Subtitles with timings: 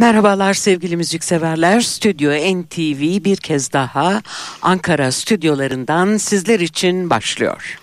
[0.00, 1.80] Merhabalar sevgili müzikseverler.
[1.80, 4.22] Stüdyo NTV bir kez daha
[4.62, 7.78] Ankara stüdyolarından sizler için başlıyor.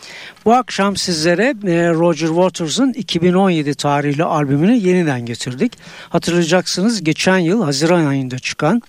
[0.45, 5.73] Bu akşam sizlere e, Roger Waters'ın 2017 tarihli albümünü yeniden getirdik.
[6.09, 8.81] Hatırlayacaksınız geçen yıl Haziran ayında çıkan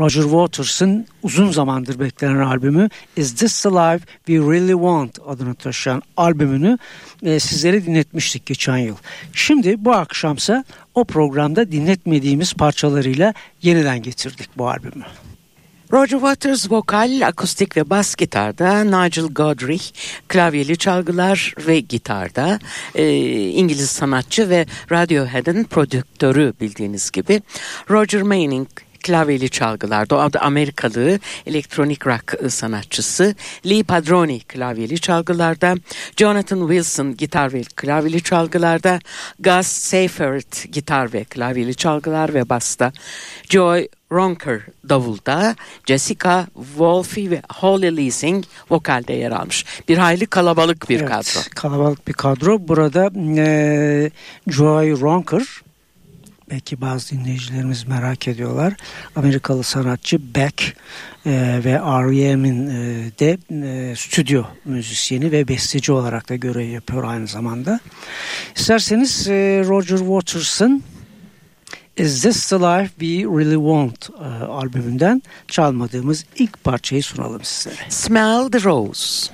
[0.00, 6.02] Roger Waters'ın uzun zamandır beklenen albümü Is This the Life We Really Want adını taşıyan
[6.16, 6.78] albümünü
[7.22, 8.96] e, sizlere dinletmiştik geçen yıl.
[9.32, 15.04] Şimdi bu akşamsa o programda dinletmediğimiz parçalarıyla yeniden getirdik bu albümü.
[15.92, 19.84] Roger Waters vokal, akustik ve bas gitarda, Nigel Godrich
[20.28, 22.58] klavyeli çalgılar ve gitarda,
[22.94, 23.10] e,
[23.48, 27.42] İngiliz sanatçı ve Radiohead'in prodüktörü bildiğiniz gibi,
[27.90, 28.68] Roger Manning
[29.02, 30.16] klavyeli çalgılarda.
[30.16, 33.34] O da Amerikalı elektronik rock sanatçısı.
[33.66, 35.74] Lee Padroni klavyeli çalgılarda.
[36.16, 38.98] Jonathan Wilson gitar ve klavyeli çalgılarda.
[39.38, 42.92] Gus Seifert gitar ve klavyeli çalgılar ve basta.
[43.48, 45.56] Joy Ronker davulda,
[45.86, 49.64] Jessica Wolfe ve Holly Leasing vokalde yer almış.
[49.88, 51.40] Bir hayli kalabalık bir evet, kadro.
[51.54, 52.68] Kalabalık bir kadro.
[52.68, 54.10] Burada e,
[54.48, 55.42] Joy Ronker
[56.52, 58.74] belki bazı dinleyicilerimiz merak ediyorlar.
[59.16, 60.76] Amerikalı sanatçı Beck
[61.26, 67.26] e, ve R.E.M'in e, de e, stüdyo müzisyeni ve besteci olarak da görev yapıyor aynı
[67.26, 67.80] zamanda.
[68.56, 70.82] İsterseniz e, Roger Waters'ın
[71.96, 77.90] Is This The Life We Really Want e, albümünden çalmadığımız ilk parçayı sunalım sizlere.
[77.90, 79.32] Smell the Rose.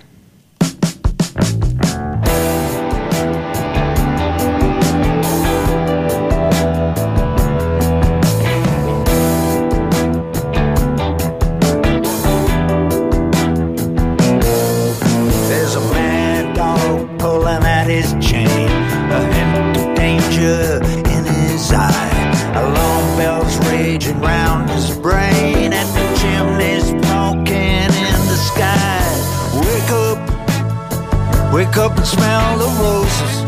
[31.76, 33.47] Up and smell the roses.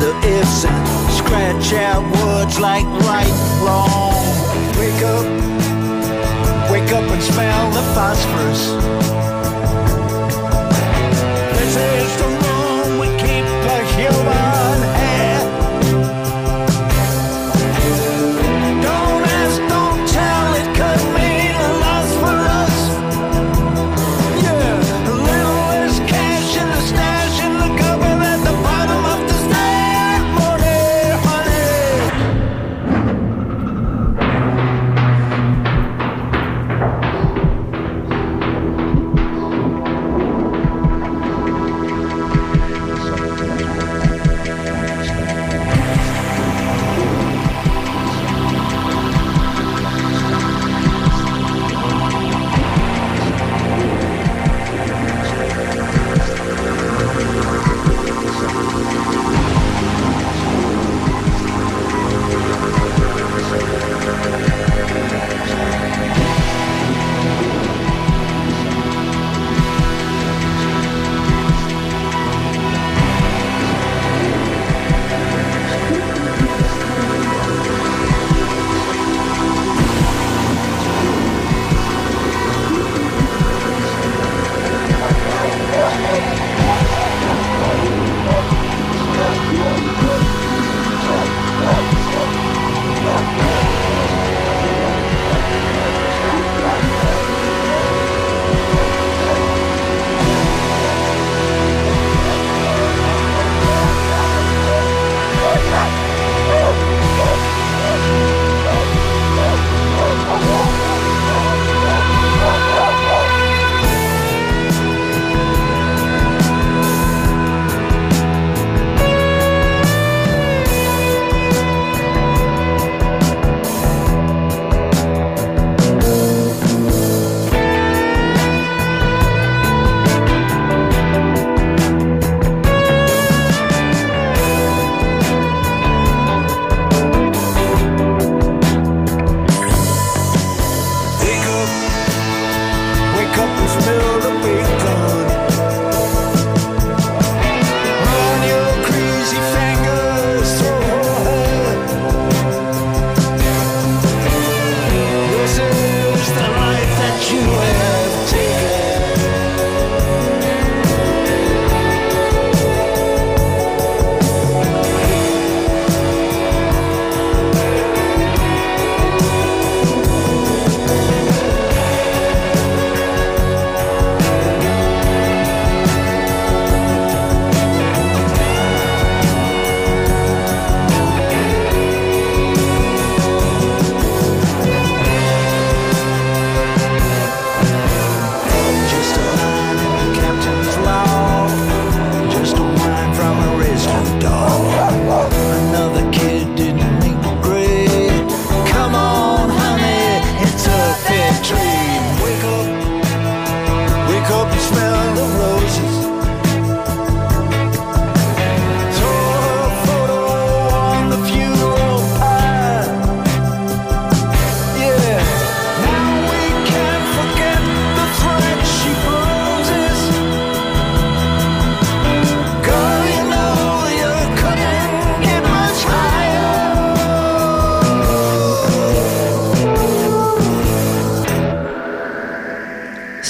[0.00, 4.12] The ifs and scratch out words like right wrong.
[4.78, 5.26] Wake up,
[6.70, 9.05] wake up and smell the phosphorus.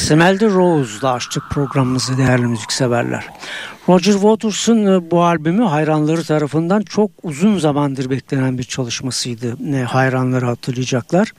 [0.07, 3.27] Smeldy Rose'la açtık programımızı değerli müzikseverler.
[3.89, 9.57] Roger Waters'ın e, bu albümü hayranları tarafından çok uzun zamandır beklenen bir çalışmasıydı.
[9.61, 11.33] Ne hayranları hatırlayacaklar.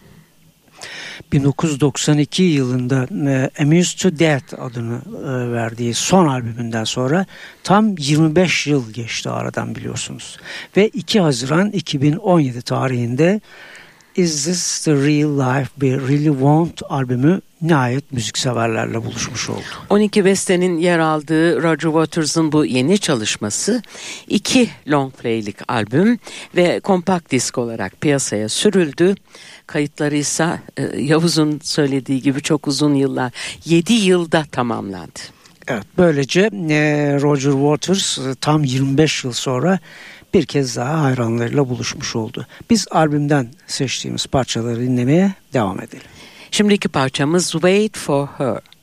[1.32, 7.26] 1992 yılında e, Amused to Death adını e, verdiği son albümünden sonra
[7.64, 10.38] tam 25 yıl geçti aradan biliyorsunuz.
[10.78, 13.42] Ve 2 Haziran 2017 tarihinde
[14.16, 19.62] Is This The Real Life We Really Want albümü nihayet müzikseverlerle buluşmuş oldu.
[19.90, 23.82] 12 bestenin yer aldığı Roger Waters'ın bu yeni çalışması
[24.28, 26.20] iki long play'lik albüm
[26.56, 29.16] ve kompakt disk olarak piyasaya sürüldü.
[29.68, 33.32] Kayıtları ise e, Yavuz'un söylediği gibi çok uzun yıllar
[33.66, 35.20] 7 yılda tamamlandı.
[35.68, 39.80] Evet böylece e, Roger Waters e, tam 25 yıl sonra
[40.34, 42.48] bir kez daha hayranlarıyla buluşmuş oldu.
[42.70, 46.17] Biz albümden seçtiğimiz parçaları dinlemeye devam edelim.
[46.58, 48.77] Şimdiki parçamız Wait for Her.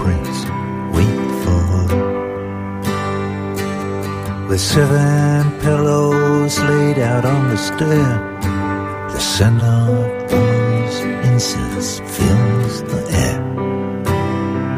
[0.00, 0.38] Prince
[0.96, 2.08] wait for her
[4.48, 8.12] with seven pillows laid out on the stair.
[9.12, 9.88] The scent of
[10.32, 10.96] woman's
[11.28, 13.40] incense fills the air.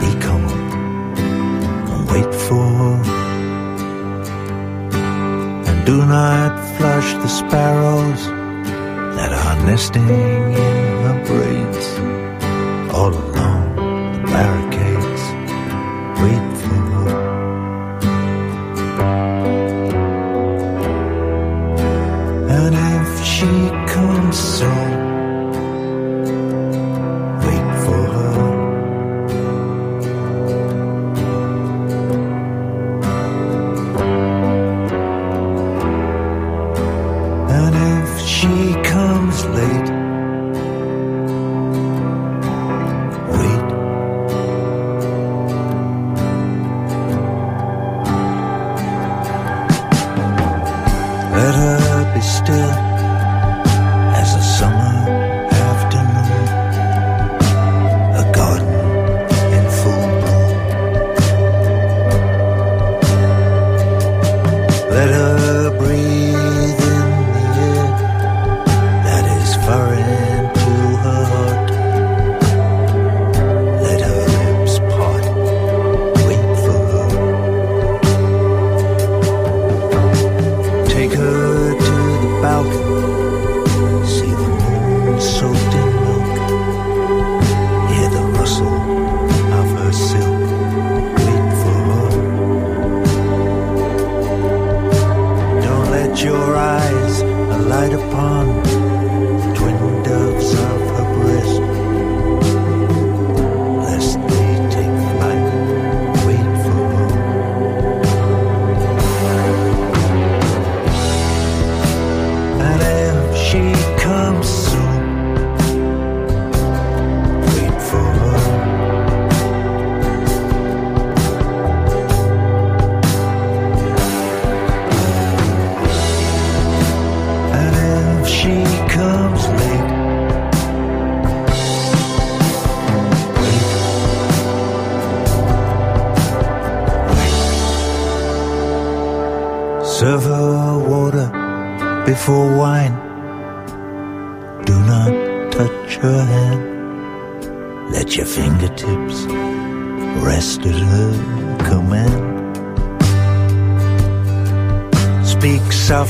[0.00, 0.44] Be calm
[1.92, 2.70] and wait for.
[5.68, 8.22] And do not flush the sparrows
[9.16, 11.79] that are nesting in her braids.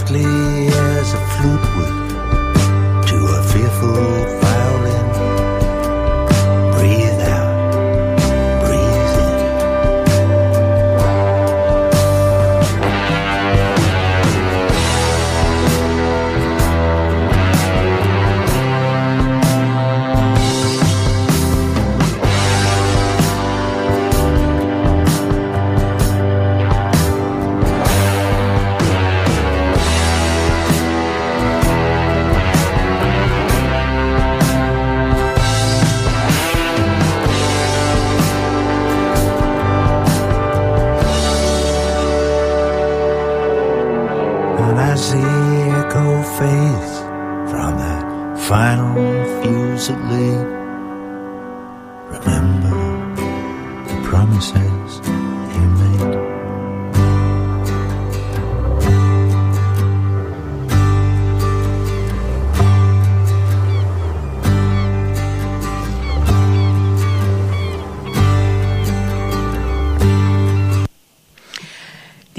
[0.00, 4.39] Softly as a flute would to a fearful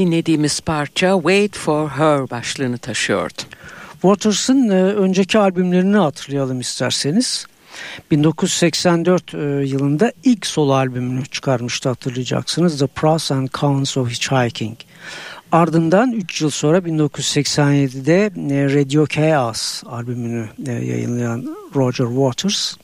[0.02, 3.42] Dinlediğimiz parça Wait for Her başlığını taşıyordu.
[3.92, 7.46] Waters'ın e, önceki albümlerini hatırlayalım isterseniz.
[8.12, 12.80] 1984 e, yılında ilk solo albümünü çıkarmıştı hatırlayacaksınız.
[12.80, 14.78] The Pros and Cons of Hitchhiking.
[15.52, 22.76] Ardından 3 yıl sonra 1987'de e, Radio Chaos albümünü yayınlayan Roger Waters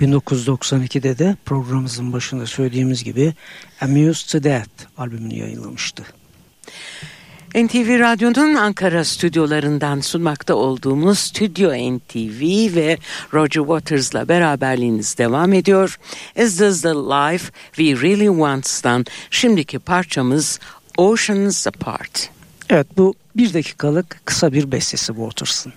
[0.00, 3.34] 1992'de de programımızın başında söylediğimiz gibi
[3.80, 4.68] Amused to Death
[4.98, 6.04] albümünü yayınlamıştı.
[7.54, 12.98] NTV Radyo'nun Ankara stüdyolarından sunmakta olduğumuz Stüdyo NTV ve
[13.34, 15.98] Roger Waters'la beraberliğiniz devam ediyor.
[16.36, 20.58] Is This The Life We Really Want'tan şimdiki parçamız
[20.96, 22.30] Oceans Apart.
[22.70, 25.72] Evet bu bir dakikalık kısa bir bestesi Waters'ın.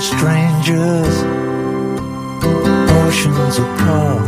[0.00, 1.14] Were strangers,
[3.00, 4.26] oceans apart.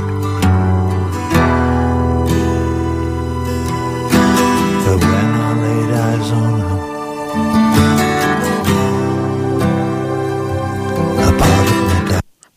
[4.84, 6.82] But when I laid eyes on her.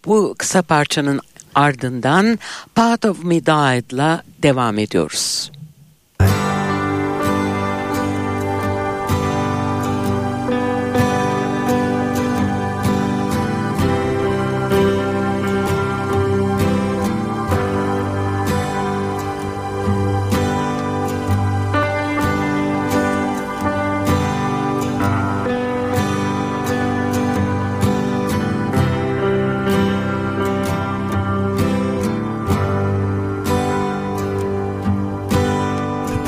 [0.06, 1.22] Bu kısa parçanın
[1.56, 2.40] ardından
[2.76, 5.52] Part of Me Died'la devam ediyoruz.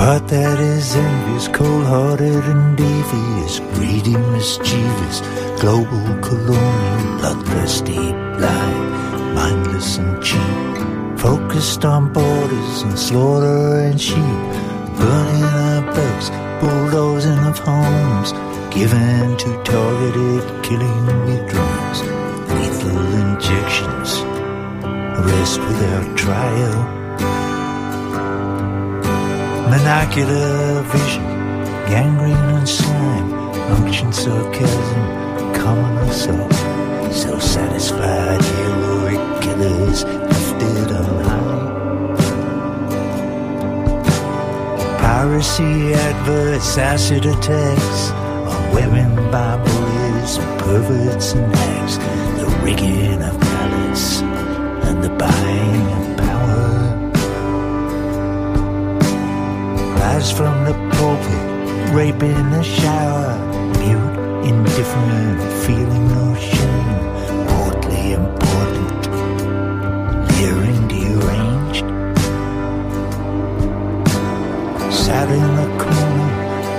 [0.07, 5.19] The part that is envious, cold-hearted and devious, greedy, mischievous,
[5.59, 14.39] global, colonial, bloodthirsty, blind, mindless and cheap, focused on borders and slaughter and sheep,
[14.95, 16.29] burning our boats,
[16.61, 18.31] bulldozing of homes,
[18.73, 21.99] given to targeted killing with drones,
[22.55, 24.21] lethal injections,
[25.19, 26.96] arrest without trial.
[29.71, 31.25] Monocular vision,
[31.89, 33.31] gangrene and slime,
[33.75, 35.01] unction, sarcasm,
[35.53, 36.53] common assault.
[37.11, 41.67] Self-satisfied heroic killers lifted on high.
[45.01, 48.11] Piracy, adverse acid attacks
[48.51, 51.97] on women by bullies, perverts and hags.
[52.39, 54.21] The rigging of palace
[54.87, 55.66] and the buying
[60.17, 63.37] Lies from the pulpit, rape in the shower,
[63.77, 69.01] mute, indifferent, feeling no shame, portly important,
[70.31, 71.87] leering deranged.
[74.91, 76.29] Sat in the corner,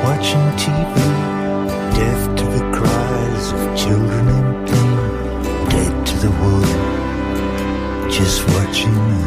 [0.03, 0.95] watching TV,
[1.95, 4.97] deaf to the cries of children in pain,
[5.71, 9.18] dead to the world, just watching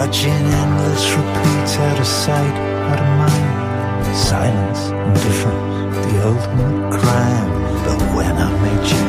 [0.00, 2.56] Watching endless repeats out of sight,
[2.88, 4.16] out of mind.
[4.16, 7.50] Silence, indifference, the ultimate crime.
[7.84, 9.08] But when I met you,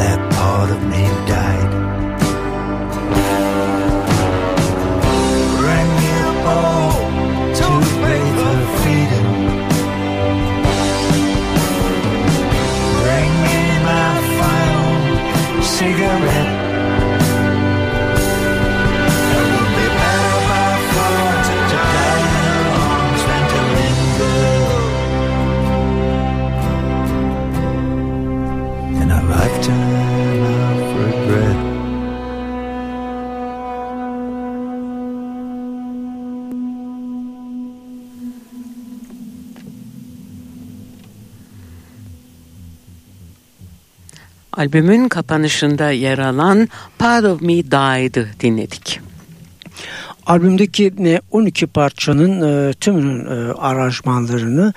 [0.00, 1.70] that part of me died.
[5.60, 6.94] Bring me a bowl
[7.58, 7.66] to
[8.02, 9.28] bathe her feet in.
[13.02, 16.33] Bring me my final cigarette.
[44.56, 49.00] Albümün kapanışında yer alan Part of Me Died'ı dinledik.
[50.26, 50.92] Albümdeki
[51.30, 54.72] 12 parçanın e, tümünün e, aranjmanlarını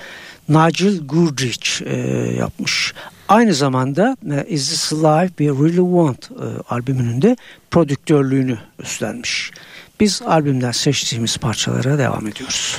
[0.49, 1.97] Nigel Goodrich e,
[2.37, 2.93] yapmış.
[3.27, 6.29] Aynı zamanda Is This Life We Really Want
[6.69, 7.37] albümünün de
[7.71, 9.51] prodüktörlüğünü üstlenmiş.
[9.99, 12.77] Biz albümden seçtiğimiz parçalara devam ediyoruz.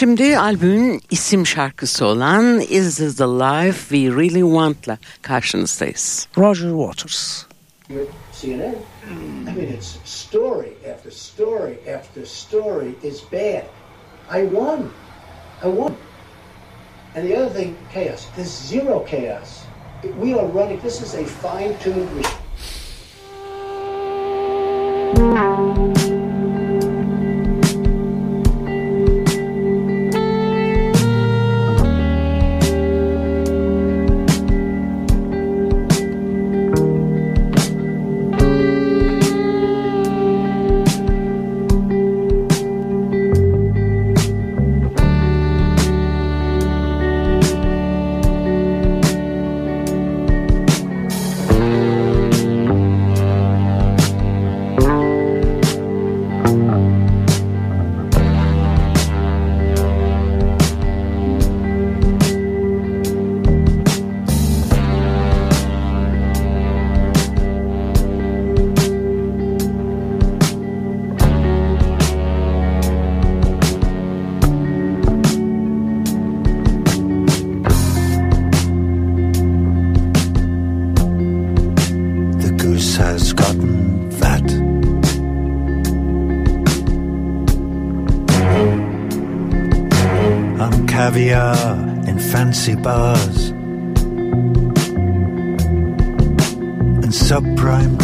[0.00, 6.28] Şimdi albümün isim şarkısı olan Is This The Life We Really Want'la karşınızdayız.
[6.38, 7.44] Roger Waters.
[8.40, 8.60] CNN.
[8.60, 8.74] I
[9.56, 13.64] mean, it's story after story after story is bad.
[14.38, 14.90] I won.
[15.62, 15.94] I won.
[17.16, 18.26] And the other thing, chaos.
[18.36, 19.64] There's zero chaos.
[20.22, 22.40] We are running, this is a fine-tuned machine.
[91.10, 93.48] Caviar in fancy bars
[97.02, 97.98] and subprime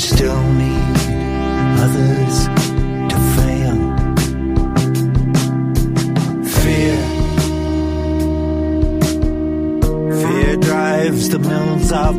[0.00, 0.96] Still need
[1.84, 2.46] others
[3.10, 3.78] to fail.
[6.56, 6.96] Fear.
[10.22, 12.18] Fear drives the mills of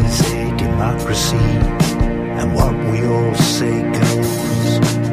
[0.00, 5.11] is a democracy, and what we all say goes.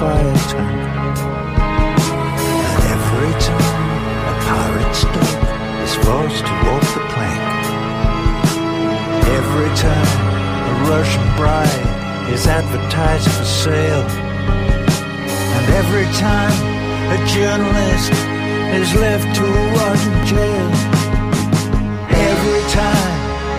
[0.00, 0.32] By a.
[1.58, 3.88] And every time
[4.30, 5.40] a pirate's dog
[5.82, 7.42] is forced to walk the plank.
[9.38, 10.10] Every time
[10.70, 11.84] a Russian bride
[12.30, 14.06] is advertised for sale.
[15.56, 16.58] And every time
[17.14, 18.12] a journalist
[18.78, 20.68] is left to rot in jail.
[22.30, 23.14] Every time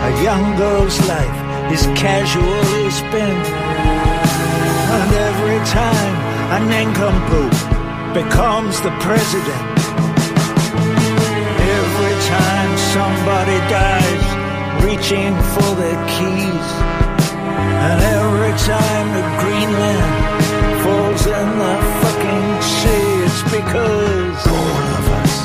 [0.07, 1.37] a young girl's life
[1.73, 3.45] is casually spent.
[4.95, 7.53] And every time a nincompoop
[8.13, 9.79] becomes the president.
[11.79, 14.39] Every time somebody dies
[14.83, 16.67] reaching for their keys.
[17.85, 20.15] And every time the Greenland
[20.83, 25.35] falls in the fucking sea, it's because all of us,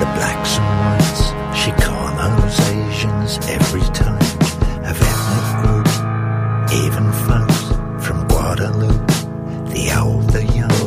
[0.00, 1.22] the blacks and whites,
[1.62, 4.30] Chicanos, Asians, every time,
[4.90, 5.88] of ethnic group,
[6.82, 7.60] even folks
[8.04, 9.14] from Guadalupe,
[9.72, 10.83] the old, 怎样？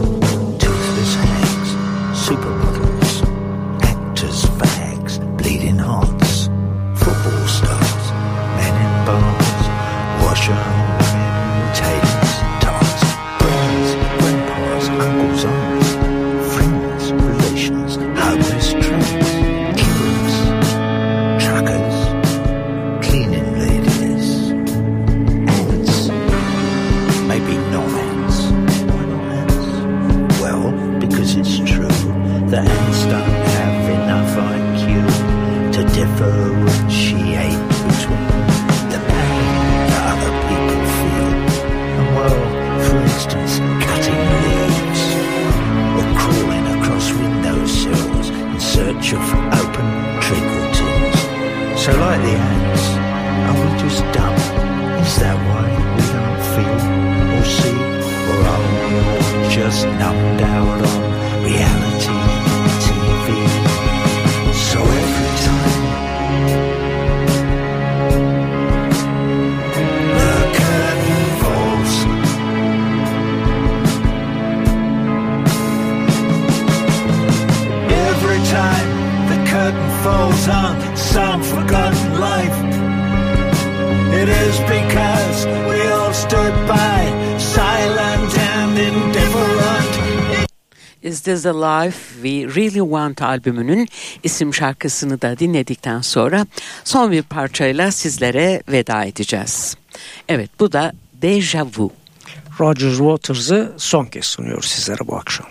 [78.52, 78.90] Time
[79.32, 82.58] the curtain falls on some forgotten life.
[84.22, 87.00] It is because we all stood by,
[87.38, 90.48] silent and indifferent.
[91.02, 93.88] Is This a Life We Really Want albümünün
[94.24, 96.48] isim şarkısını da dinledikten sonra
[96.84, 99.76] son bir parçayla sizlere veda edeceğiz.
[100.30, 101.92] Evet bu da Deja Vu.
[102.60, 105.48] Roger Waters'ı son kez sunuyoruz sizlere bu akşam.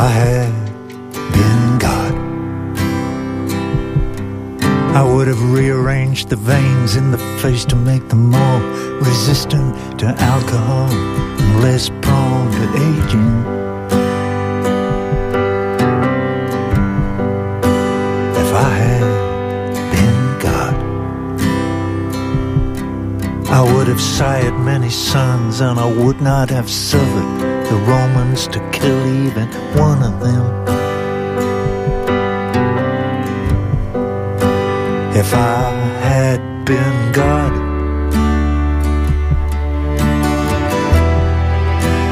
[0.00, 0.52] I had
[1.36, 2.14] been God,
[4.96, 8.60] I would have rearranged the veins in the face to make them more
[9.00, 13.30] resistant to alcohol and less prone to aging.
[18.42, 19.04] If I had
[19.92, 20.74] been God,
[23.50, 28.58] I would have sired many sons, and I would not have suffered the Romans to
[28.72, 29.46] kill even
[29.78, 30.44] one of them.
[35.14, 35.70] If I
[36.08, 37.52] had been God,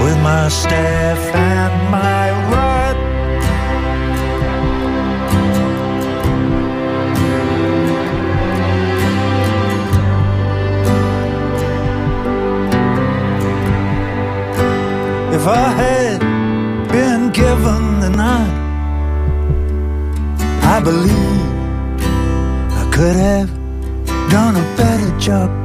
[0.01, 2.18] with my staff and my
[15.51, 16.21] I had
[16.93, 18.51] been given the nod,
[20.63, 21.43] I believe
[22.81, 23.49] I could have
[24.31, 25.58] done a better job.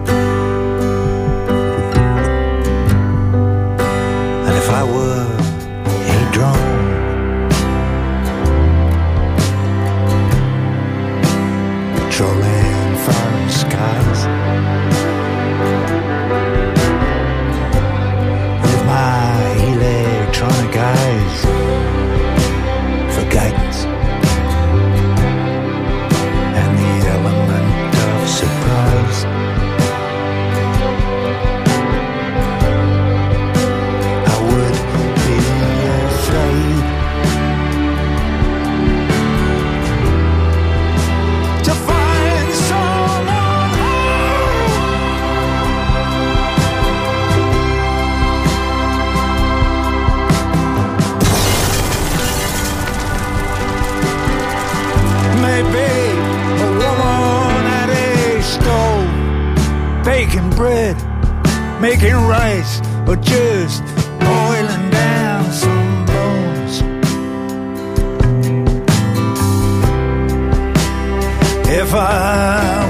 [60.04, 60.96] Baking bread,
[61.82, 63.84] making rice, or just
[64.20, 66.82] boiling down some bones.
[71.70, 72.83] If I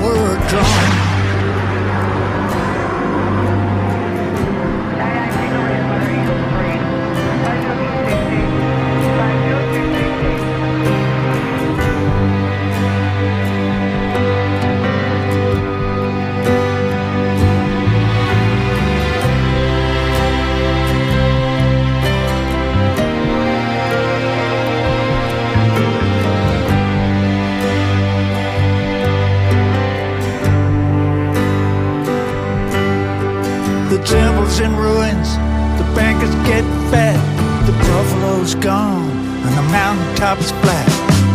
[36.45, 37.19] get fat,
[37.65, 39.10] the buffalo's gone,
[39.45, 40.89] and the mountaintop's flat.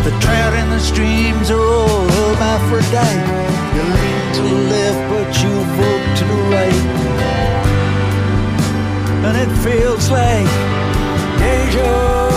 [0.04, 3.26] The trout in the streams are all hermaphrodite.
[3.74, 6.84] You lean to the left, but you vote to the right.
[9.26, 10.48] And it feels like
[11.38, 12.27] deja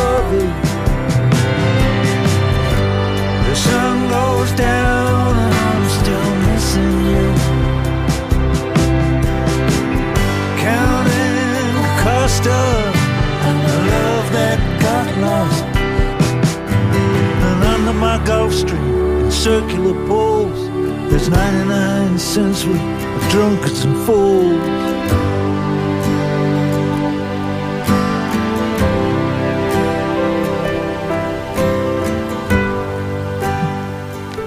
[18.51, 20.59] Gulf Stream in circular poles.
[21.09, 24.81] There's 99 cents worth drunkards and fools.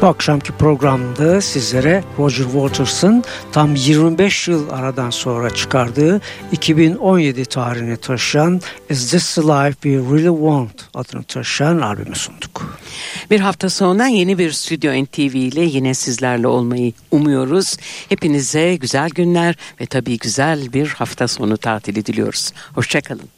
[0.03, 6.21] Bu akşamki programda sizlere Roger Waters'ın tam 25 yıl aradan sonra çıkardığı
[6.53, 12.74] 2017 tarihini taşıyan Is This the Life We Really Want adını taşıyan albümü sunduk.
[13.31, 17.77] Bir hafta sonra yeni bir Stüdyo NTV ile yine sizlerle olmayı umuyoruz.
[18.09, 22.53] Hepinize güzel günler ve tabii güzel bir hafta sonu tatili diliyoruz.
[22.75, 23.29] Hoşçakalın.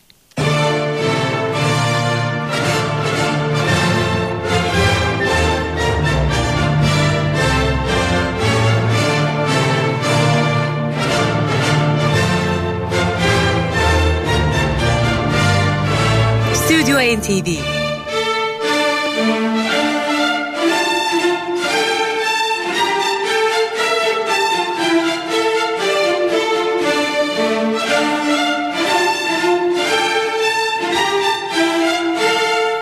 [17.17, 17.76] NTV